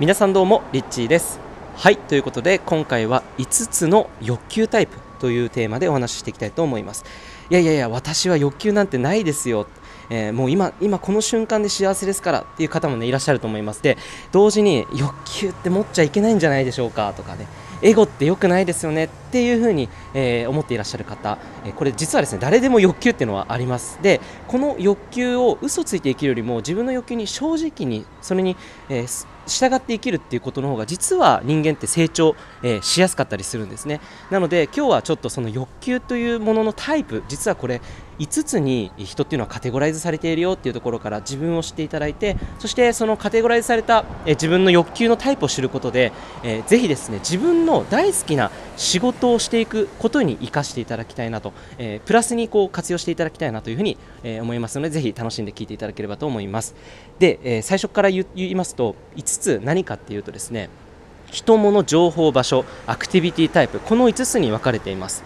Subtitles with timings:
[0.00, 1.38] 皆さんどうもリッチーです。
[1.76, 7.04] はいということで今回は5つの欲求タイプというテーマでお話ししていきたいと思います。
[7.48, 9.68] いやいやいや私は欲求なんてないですよ。
[10.10, 13.84] えー、もう今今この瞬間で幸せですからっていう方もねいらっしゃると思います。
[13.84, 13.96] で
[14.32, 17.46] 同時に欲求って持っちゃいけないんじゃないでしょうかとかね。
[17.84, 23.98] エゴって良くないですよねっていうふうに、えー、思っていらっしゃる方、え、これ実はですね誰でも欲求っていうのはあります。
[24.00, 28.56] でこの欲求を嘘ついて生きるよりも自分の欲求に正直にそれに、
[28.88, 34.00] えー、従って生きるっていうことの方が実は人間って成長、えー、しやすかったりするんですね。
[34.30, 37.82] なので今日はちょっとその欲求というもののタイプ実はこれ
[38.18, 56.74] 5つに人っていうのはカテゴライズされているよっていうところから自分を知っていただいてそしてそのカテゴライズされた、え自分の欲求のタイプを知ることで、えー、ぜひですね自分の大好きな仕事をしていくことに生かしていただきたいなと、えー、プラスにこう活用していただきたいなというふうに、えー、思いますのでぜひ楽しんで聞いていただければと思います。
[57.18, 60.68] で、え最初から言いますと5つ何かっていうとですね
[61.30, 65.24] 人物情報場所アクティビティタイプこの5つに分かれています。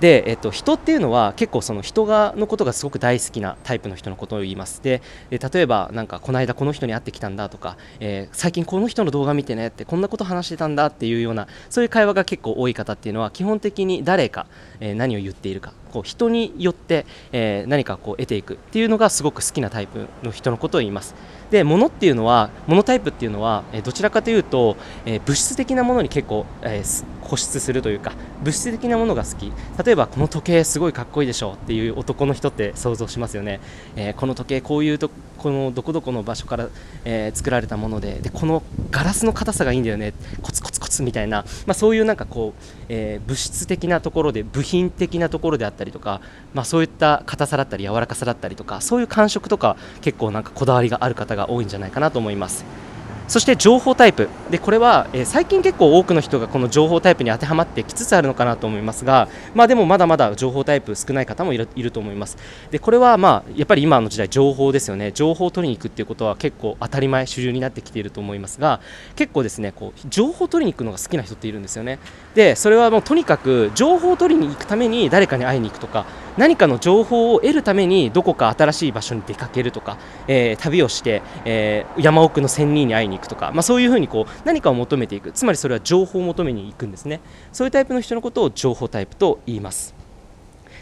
[0.00, 4.82] で、えっと、人っていうのは結構その人がのことがすごく大好きなタイプの人のことを言います。
[4.82, 14.46] で例えばなんかこの間この人に会ってきたんだとか、えー、最近この人の動画見てねってこんなこと話してたんだっていうようなそういう会話が結構多い方っていうのは基本的に誰か、
[14.80, 15.72] えー、何を言っているか。
[15.96, 21.14] こう人によって、えー、何かこう得ていくっていうのがすごく好きなタイプの人のことを言います。
[21.50, 26.82] で物っていうのは物タイプっていうのは、えどちらかというと、え物質的なものに結構、え
[27.22, 28.12] 固執するというか
[28.44, 29.52] 物質的なものが好き。
[29.84, 33.60] 例えばこの時計すごいかっこいいでしょっていう男の人って想像しますよね、
[33.96, 36.68] えー、この時計こういうとこのどこどこの場所から、
[37.04, 40.12] えー、作られたものででこのガラスの硬さがいいんだよね。
[40.42, 46.20] コツコツ骨みたいな、まあ、そういうなんかこう、えー、物質的なところで部品的なところであったりとか、
[46.54, 52.85] まあ、そういった硬さだったり柔らかさだったりとかそういう感触とか結構なんかこだわりがある方が多いんじゃないかなと思います。
[53.28, 54.28] そして情報タイプ。
[54.50, 62.36] でこれは、え、最近結構多くの人がこの情報タイプに当てはまってきつつあるのかなと思いますが、まあ、でもまだまだ情報タイプ少ない方もいるいると思います。
[62.70, 65.12] でこれはまあやっぱり今の時代情報ですよね。
[65.12, 68.80] 情報を取りに行くっていうことは結構当たり前主流になってきていると思いますが
[69.16, 71.98] 結構ですねこう情報を取りに行くのが好きな人っているんですよね。
[72.34, 79.96] でそれはもうとにかく情報を取りに行くために誰かに会いに行くとか何かの情報を得るためにどこか新しい場所に出かけるとか、
[80.28, 85.32] えー、旅をして、えー、山奥の仙人に会いに行くとか、まあ、そういうふうにこう何かを求めていく。
[85.32, 87.20] つまりそれは情報を求めに行くんですね。
[87.52, 89.94] そういうタイプの人のことを情報タイプと言います。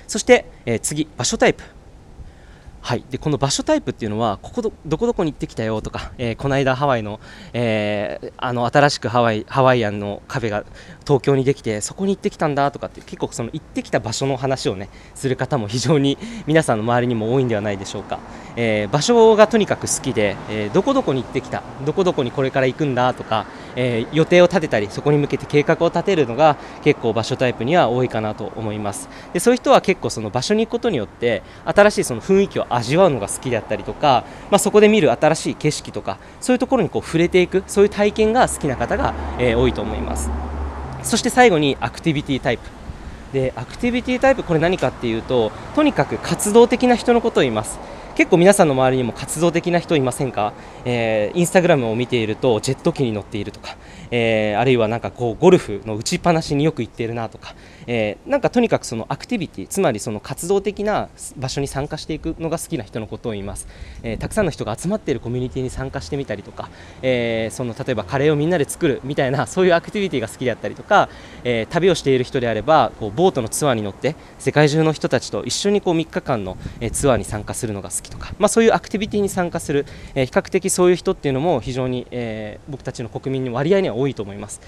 [0.06, 1.64] そして、えー、次場所タイプ。
[2.86, 7.18] はい、でこの場所タイプっていうのはここどどこどこに行ってきたよとか、えー、この間ハワイの,、
[7.54, 10.66] えー、あの新しくハワイハワイアンのカフェが
[11.06, 18.18] 東京にできてそこに行ってきたんだとかって結構その行ってきた場所の話をねする方も非常に皆さんの周りにも多いんではないでしょうか、
[18.54, 23.46] えー、場所がとにかく好きで、えどこどこに行ってきたどこどこにこれから行くんだとか、
[23.76, 29.08] え予定を立てたりそこに向けて計画を立てるのが結構場所タイプには多いかなと思います。
[29.32, 40.30] でそういう人は結構その場所に行くことによって新しいその雰囲気を味わうのが好きであったりとか、まあ、そこで見る新しい景色とかそういうところにこう触れていくそういう体験が好きな方が、えー、多いと思います。
[41.02, 42.64] そして最後にアクティビティタイプ
[43.32, 47.78] でアクティビティタイプこれ何かっていうととにかく活動的な人のことを言います。
[48.14, 50.52] 結構皆さんの周りにも活動的な人いませんか、
[50.84, 53.76] えー、インスタグラムを見ているとジェット機に乗っているとか、
[54.12, 63.66] えー、あるいはなんかこうゴルフの打ちっぱなしによく行っているなとか、えー、なんかとにかくそのアクティビティつまりその活動的な場所に参加していくのが好きな人のことを言います、
[64.02, 66.70] えー、たくさんの人が集まっているコミュニティに参加してみたりとか、
[67.02, 71.08] えー、その例えばカレーをみんなで作るみたいな そういうアクティビティが好きであったりとか、
[71.44, 84.60] え、旅をしている人であればこうボートのツアーに乗って世界中の人たちと一緒にこう3日間の、えツアーに参加するのが好きとか、まあ、そういうアクティビティに参加する、え比較的そういう人っていうのも非常に、え僕たちの国民の割合には多いと思います。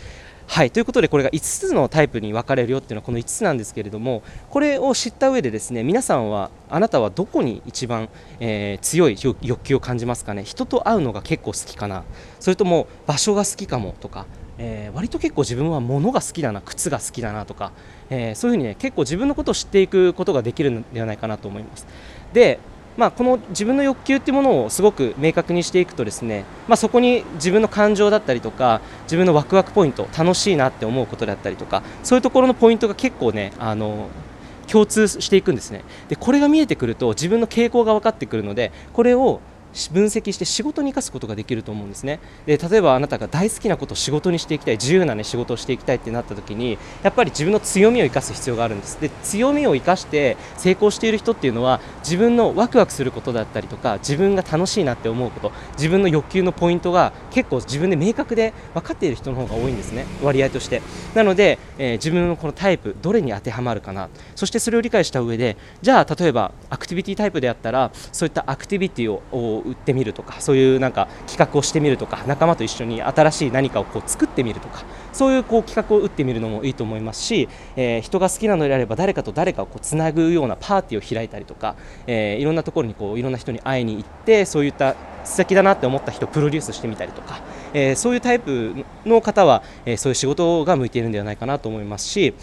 [0.48, 8.08] はいということでこれが5つのタイプに分かれるよっていうのはこの5つなんですけれどもこれを知った上でですね皆さんはあなたはどこに一番、
[8.38, 10.44] えー、強い欲求を感じますかね？
[10.44, 12.04] 人と会うのが結構好きかな？
[12.38, 14.24] それとも場所が好きかもとか、
[14.56, 17.72] えー、割と結構自分は物が好きだな靴が好きだなとか、
[18.08, 21.86] えー、そういうふうにね結構自分のことを知っていくことができるのではないかなと思います。
[22.32, 22.60] で
[22.96, 34.08] まあ、この自分の欲求っていうものをすごく明確にしていくとですね、まあ、そこに自分の感情だったりとか自分のワクワクポイント楽しいなって思うことだったりとかそういうところのポイントが結構ねあの
[34.66, 35.84] 共通していくんですね。
[36.08, 39.40] でこれが見えてくると自分の傾向が分かってくるのでこれを
[39.92, 42.20] 分析して仕事に生かすことができると思うんですね。
[42.46, 49.00] で例えばあなたが大好きなことを仕事にしていきたい自由な、ね、仕事をしていきたいってなった時にやっぱり自分の強みを生かす必要があるんです。
[49.00, 60.06] で強みを生かして成功している人っていうのは自分のワクワクすることだったりとか自分が楽しいなって思うこと自分の欲求のポイントが結構自分で明確で分かっている人の方が多いんですね。
[60.22, 60.82] 割合として。
[61.14, 64.08] なので、えー、自分のこのタイプどれに当てはまるかな。
[64.34, 81.76] そしてそれを理解した上でじゃあ例えばアクティビティタイプであったらそういったアクティビティを売ってみるとかそういうなんか企画をしてみるとか仲間と一緒に新しい何かをこう作ってみるとかそういうこう企画を打ってみるのもいいと思いますし、えー、人が好きなのであれば誰かと誰かをこうつなぐようなパーティーを開いたりとか、
[82.06, 87.40] えー、いろんなところにこういろんな人に会いに行ってそういった素敵だなって思った人をプロデュースしてみたりとか、
[87.74, 92.34] えー、そういうタイプの方は、え、そういう仕事が向いているんではないかなと思いますし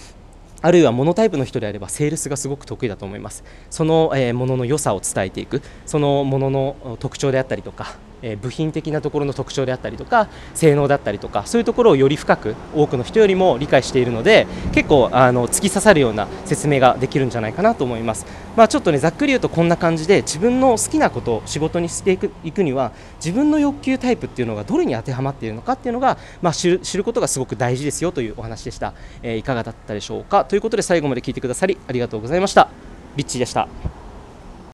[0.64, 3.44] あるいはモノタイプの人であればセールスがすごく得意だと思います。
[3.70, 5.62] その、えー、ものの良さを伝えていく。
[5.86, 18.26] そのものの特徴であったりとかえ部品的なところの特徴であったりとか性能だったりとかそういうところをより深く多くの人よりも理解しているので結構あの突き刺さるような説明ができるんじゃないかなと思います、
[18.56, 30.46] まあ、ちょっとねざっくり言うとこんな感じで自分の好きなことを仕事にしていくいくには自分の欲求タイプっていうのがどれに当てはまっているのかっていうのが、まあ、知る知ることがすごく大事ですよというお話でした、えー、いかがだったでしょうか？
[30.46, 32.70] ということで最後まで聞いてくださりありがとうございました。
[33.16, 34.03] リッチーでした。